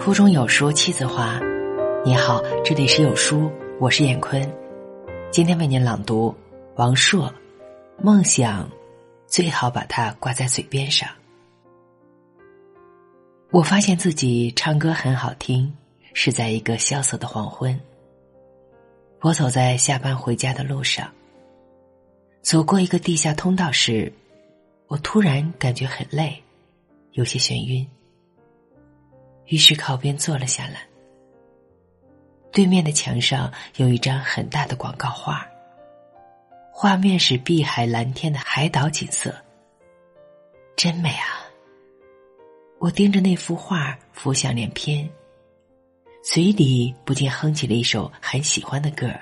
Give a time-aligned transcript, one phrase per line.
[0.00, 1.38] 腹中有书气自华。
[2.06, 4.42] 你好，这里是有书，我是闫坤。
[5.30, 6.34] 今天为您朗读
[6.76, 7.30] 王朔。
[8.02, 8.66] 梦想，
[9.26, 11.06] 最好把它挂在嘴边上。
[13.50, 15.70] 我发现自己唱歌很好听，
[16.14, 17.78] 是在一个萧瑟的黄昏。
[19.20, 21.12] 我走在下班回家的路上，
[22.40, 24.10] 走过一个地下通道时，
[24.86, 26.42] 我突然感觉很累，
[27.12, 27.86] 有些眩晕。
[29.50, 30.86] 于是靠边坐了下来。
[32.52, 35.46] 对面的墙上有一张很大的广告画，
[36.72, 39.34] 画面是碧海蓝天的海岛景色，
[40.76, 41.44] 真美啊！
[42.78, 45.08] 我盯着那幅画，浮想联翩，
[46.22, 49.20] 嘴里不禁哼起了一首很喜欢的歌儿。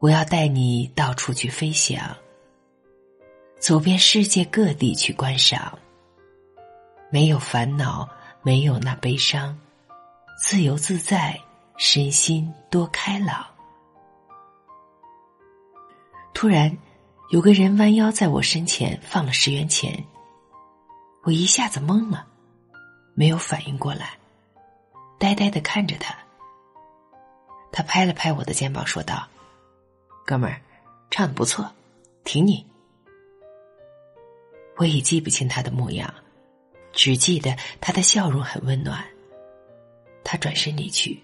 [0.00, 2.16] 我要带你到处去飞翔，
[3.60, 5.78] 走遍世界各地去观赏，
[7.10, 8.08] 没有烦恼。
[8.42, 9.58] 没有那悲伤，
[10.42, 11.38] 自由自在，
[11.76, 13.46] 身心多开朗。
[16.32, 16.74] 突然，
[17.30, 20.04] 有个人弯腰在我身前放了十元钱，
[21.22, 22.26] 我一下子懵了，
[23.14, 24.16] 没有反应过来，
[25.18, 26.16] 呆呆的看着他。
[27.70, 29.28] 他拍了拍我的肩膀，说道
[30.24, 30.60] ：“哥们儿，
[31.10, 31.70] 唱的不错，
[32.24, 32.66] 挺你。”
[34.78, 36.12] 我已记不清他的模样。
[37.02, 39.02] 只记得他的笑容很温暖。
[40.22, 41.18] 他转身离去，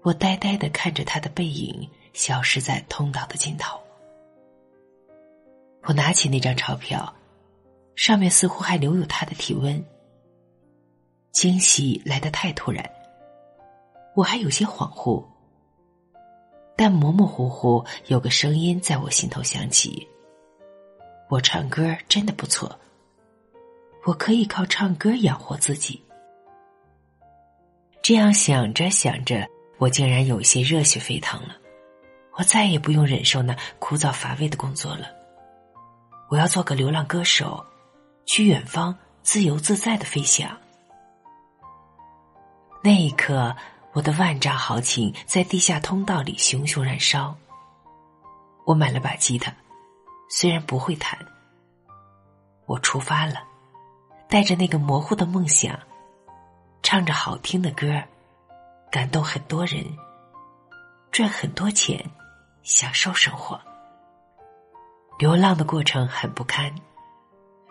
[0.00, 3.78] 我呆呆的看着他的背影消失在通道的尽头。
[5.82, 7.14] 我拿起那张钞票，
[7.96, 9.84] 上面似乎还留有他的体温。
[11.32, 12.90] 惊喜来得太突然，
[14.16, 15.22] 我还有些恍惚，
[16.78, 20.08] 但模模糊糊有个声音在我心头响起
[21.28, 22.74] ：“我唱歌真的不错。”
[24.04, 26.02] 我可以靠唱歌养活自己。
[28.02, 31.56] 这样想着想着，我竟然有些热血沸腾了。
[32.36, 35.06] 我再也不用忍受那枯燥乏味的工作了。
[36.30, 37.64] 我要做个流浪歌手，
[38.24, 40.50] 去远方自由自在的飞翔。
[42.82, 43.54] 那一刻，
[43.92, 47.36] 我的万丈豪情在地下通道里熊熊燃烧。
[48.64, 49.54] 我买了把吉他，
[50.28, 51.18] 虽然不会弹，
[52.66, 53.51] 我出发了。
[54.32, 55.78] 带着那个模糊的梦想，
[56.82, 58.02] 唱着好听的歌，
[58.90, 59.84] 感动很多人，
[61.10, 62.02] 赚很多钱，
[62.62, 63.60] 享受生活。
[65.18, 66.74] 流浪的过程很不堪，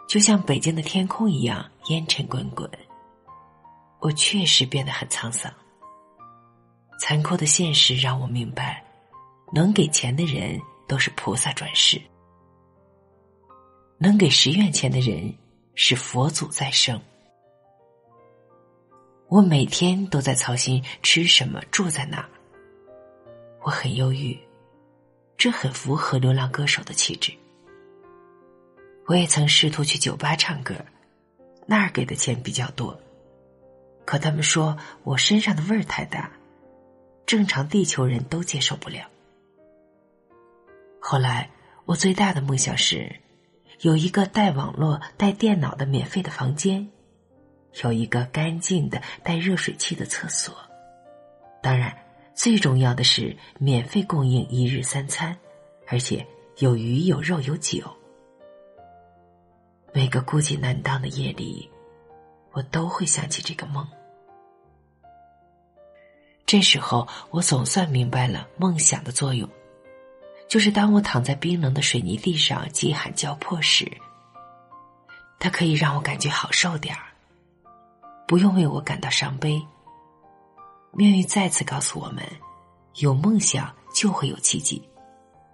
[0.07, 2.69] 就像北京的天空一样烟尘滚滚。
[3.99, 5.51] 我确实变得很沧桑。
[6.99, 8.85] 残酷的现实让我明白，
[9.51, 11.99] 能给钱的人都是菩萨转世，
[13.97, 15.35] 能给十元钱的人。
[15.83, 17.01] 是佛祖在生。
[19.29, 22.29] 我每天都在操心吃什么、住在哪儿。
[23.63, 24.39] 我很忧郁，
[25.35, 27.33] 这很符合流浪歌手的气质。
[29.07, 30.75] 我也曾试图去酒吧唱歌，
[31.65, 32.95] 那儿给的钱比较多，
[34.05, 36.31] 可他们说我身上的味儿太大，
[37.25, 39.09] 正常地球人都接受不了。
[40.99, 41.49] 后来，
[41.85, 43.11] 我最大的梦想是。
[43.81, 46.87] 有一个带网络、带电脑的免费的房间，
[47.83, 50.55] 有一个干净的带热水器的厕所，
[51.63, 51.91] 当然，
[52.35, 55.35] 最重要的是免费供应一日三餐，
[55.87, 56.23] 而且
[56.59, 57.83] 有鱼有肉有酒。
[59.91, 61.67] 每个孤寂难当的夜里，
[62.51, 63.87] 我都会想起这个梦。
[66.45, 69.49] 这时候，我总算明白了梦想的作用。
[70.51, 73.89] 就是当我躺在冰冷的水泥地上饥寒交迫时，
[75.39, 77.03] 它可以让我感觉好受点儿，
[78.27, 79.65] 不用为我感到伤悲。
[80.91, 82.21] 命运再次告诉我们：
[82.95, 84.85] 有梦想就会有奇迹，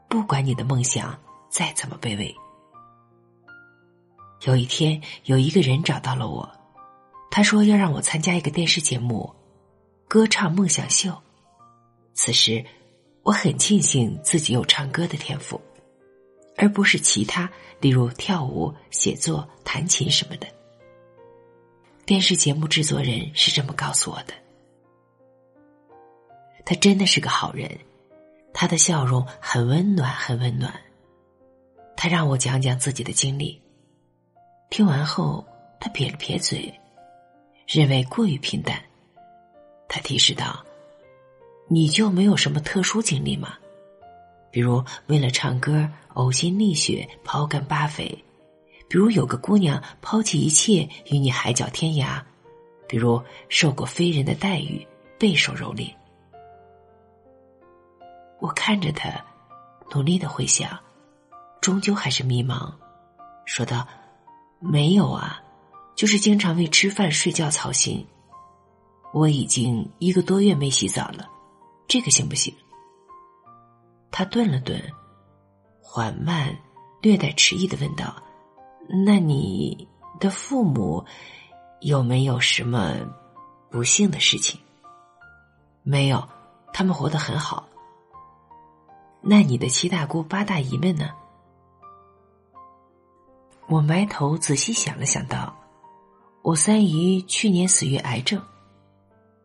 [0.10, 1.16] 不管你的梦想
[1.48, 2.36] 再怎么卑微。
[4.46, 6.52] 有一天，有一个人找到了我，
[7.30, 9.32] 他说要让我参加一个电视节目——
[10.10, 11.16] 歌唱梦想秀。
[12.16, 12.66] 此时。
[13.28, 15.60] 我很庆幸自己有唱歌的天赋，
[16.56, 17.52] 而不是其他，
[17.82, 20.48] 例如跳舞、写作、弹琴什么的。
[22.06, 24.34] 电视节目制作人是这么告诉我的。
[26.64, 27.70] 他真的是个好人，
[28.54, 30.74] 他的笑容很温暖，很温暖。
[31.98, 33.62] 他让我讲讲自己的经历，
[34.70, 35.46] 听完后
[35.82, 36.74] 他撇了撇嘴，
[37.68, 38.82] 认为过于平淡。
[39.90, 40.64] 他提示道。
[41.68, 43.54] 你就没有什么特殊经历吗？
[44.52, 48.08] 比如为了唱歌呕心沥血、抛肝扒肺，
[48.88, 52.22] 比如有个姑娘抛弃一切与你海角天涯，
[52.88, 54.88] 比如受过非人的待遇，
[55.20, 55.94] 备受蹂躏。
[58.40, 59.10] 我看着他，
[59.94, 60.80] 努力的回想，
[61.60, 62.72] 终究还是迷茫，
[63.46, 63.86] 说道
[64.60, 65.42] ：“没有啊，
[65.96, 68.06] 就是经常为吃饭睡觉操心。
[69.14, 71.28] 我已经一个多月没洗澡了，
[71.88, 72.54] 这个行不行？”
[74.12, 74.82] 他顿了顿，
[75.82, 76.58] 缓慢、
[77.02, 78.16] 略带迟疑的问道
[79.06, 79.88] ：“那你
[80.20, 81.06] 的父母
[81.82, 82.96] 有没有什么
[83.70, 84.60] 不幸的事情
[85.84, 86.28] ？”“没有，
[86.74, 87.68] 他们活得很好。”
[89.22, 91.10] 那你的七大姑八大姨们呢？
[93.68, 95.54] 我埋头仔细想了想，道
[96.42, 98.42] ：“我三姨去年死于癌症。”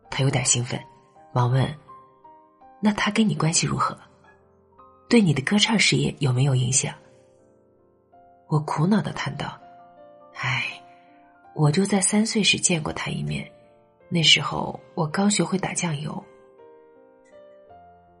[0.09, 0.81] 他有点兴奋，
[1.33, 1.75] 忙问
[2.83, 3.97] ：“那他跟你关系如何？
[5.07, 6.93] 对你的歌唱事业有没有影响？”
[8.49, 9.57] 我苦恼的叹道
[10.35, 10.83] ：“唉，
[11.53, 13.49] 我就在三岁时见过他一面，
[14.09, 16.21] 那时候我刚学会打酱油。”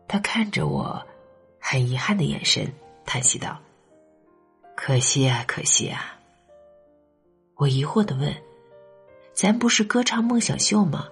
[0.07, 1.05] 他看着我。
[1.65, 2.71] 很遗憾的眼神，
[3.05, 3.57] 叹息道
[4.75, 6.19] ：“可惜啊，可惜啊。”
[7.55, 8.35] 我疑惑的问
[9.33, 11.07] ：“咱不是歌唱梦想秀吗？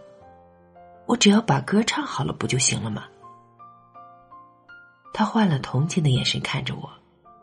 [1.06, 3.08] 我只要把歌唱好了，不就行了吗？”
[5.14, 6.90] 他换了同情的眼神看着我，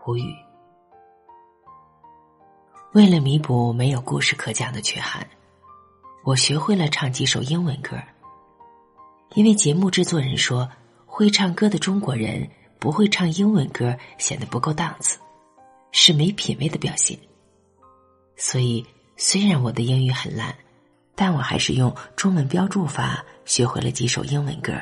[0.07, 0.35] 无语。
[2.93, 5.27] 为了弥补没有故事可讲的缺憾，
[6.25, 7.97] 我学会了唱几首英文歌。
[9.35, 10.69] 因为节目制作人说，
[11.07, 12.49] 会唱歌的中国人。
[12.81, 15.19] 不会唱英文歌显得不够档次，
[15.91, 17.19] 是没品位的表现。
[18.37, 18.87] 所以，
[19.17, 20.57] 虽然我的英语很烂，
[21.17, 24.75] 但我还是用中文标注法学会了几首英文歌。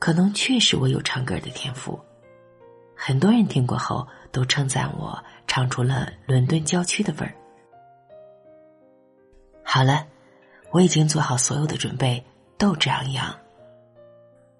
[0.00, 2.00] 可能确实我有唱歌的天赋，
[2.96, 7.34] 很多人听过后都称赞我唱出了伦敦郊区的味儿。
[9.62, 10.06] 好了，
[10.70, 12.24] 我已经做好所有的准备，
[12.56, 13.32] 斗志昂扬。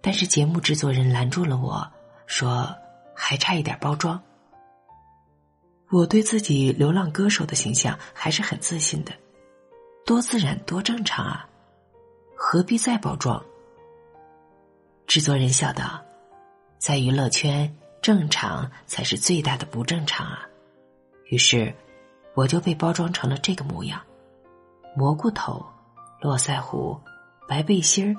[0.03, 1.91] 但是节目制作人拦住了我，
[2.27, 2.73] 说
[3.15, 4.23] 还差一点包装。
[5.91, 9.13] 我对自己流浪歌手的形象还是很自信的，
[10.05, 11.49] 多自然多正常啊，
[12.37, 13.43] 何必再包装？
[15.11, 16.01] 制作人笑道
[16.79, 20.47] ：“在娱乐圈，正常才是最大的不正常啊。”
[21.27, 21.75] 于是，
[22.37, 24.01] 我就被包装成了这个模样：
[24.95, 25.67] 蘑菇头、
[26.21, 26.97] 络腮胡、
[27.49, 28.17] 白背心、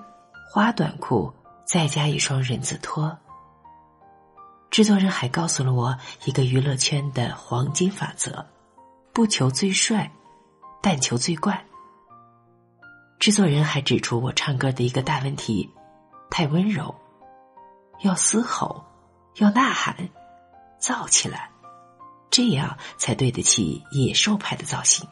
[0.52, 1.34] 花短裤。
[1.64, 3.18] 再加一双人字拖。
[4.70, 8.46] 制作人还告诉了我一个娱乐圈的黄金法则：
[9.14, 10.12] 不求最帅，
[10.82, 11.66] 但求最怪。
[13.18, 15.70] 制作人还指出我唱歌的一个大问题：
[16.32, 16.96] 太温柔，
[18.00, 18.84] 要嘶吼，
[19.36, 19.96] 要呐喊，
[20.80, 21.52] 燥起来，
[22.32, 25.08] 这样才对得起野兽派的造型。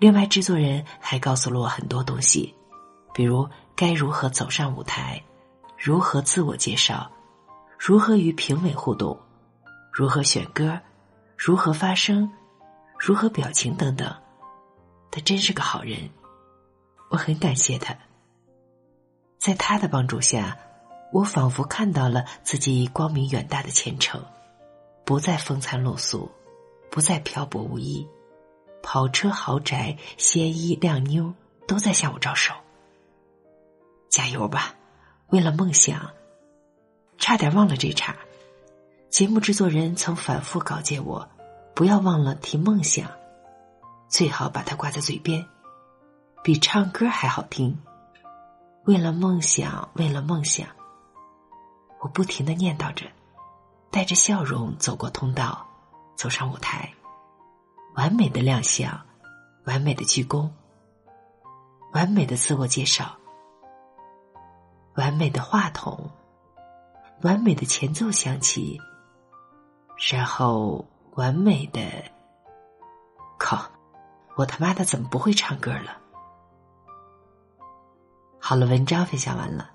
[0.00, 2.52] 另外，制作人还告诉了我很多东西，
[3.14, 3.48] 比如。
[3.80, 5.22] 该如何走上舞台？
[5.78, 7.08] 如何自我介绍？
[7.78, 9.16] 如何与评委互动？
[9.92, 10.80] 如何选歌？
[11.36, 12.28] 如何发声？
[12.98, 14.12] 如何表情等等？
[15.12, 16.10] 他真是个好人，
[17.08, 17.96] 我很感谢他。
[19.38, 20.58] 在他的帮助下，
[21.12, 24.22] 我仿佛看到了自己光明远大的前程，
[25.04, 26.30] 不再风餐露宿，
[26.90, 28.06] 不再漂泊无依，
[28.82, 31.32] 跑车、豪宅、鲜衣、靓妞
[31.66, 32.52] 都在向我招手。
[34.08, 34.74] 加油吧，
[35.28, 36.10] 为了梦想！
[37.16, 38.16] 差点忘了这茬。
[39.08, 41.28] 节目制作人曾反复告诫我，
[41.74, 43.10] 不要忘了提梦想，
[44.08, 45.46] 最好把它挂在嘴边，
[46.42, 47.78] 比唱歌还好听。
[48.88, 50.66] 为了梦想，为了梦想，
[52.00, 53.04] 我不停的念叨着，
[53.90, 55.66] 带着笑容走过通道，
[56.16, 56.90] 走上舞台，
[57.96, 58.98] 完美的亮相，
[59.66, 60.48] 完美的鞠躬，
[61.92, 63.14] 完美的自我介绍。
[64.94, 66.10] 完美的话筒，
[67.20, 68.80] 完美的前奏响起，
[70.10, 71.82] 然后完美的，
[73.38, 73.70] 靠！
[74.34, 76.07] 我他妈的怎么不会唱歌了？
[78.48, 79.68] 好了，文章分享完了，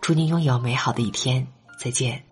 [0.00, 1.46] 祝您拥有美好的一天，
[1.78, 2.25] 再见。